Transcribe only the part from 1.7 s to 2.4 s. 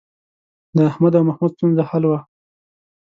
حل وه.